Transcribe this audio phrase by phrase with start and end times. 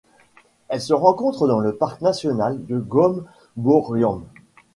[0.67, 4.23] Elle se rencontre dans le parc national de Goomboorian.